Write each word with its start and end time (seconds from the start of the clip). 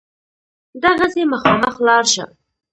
دغسې 0.83 1.21
مخامخ 1.33 1.75
لاړ 1.87 2.03
شه. 2.13 2.25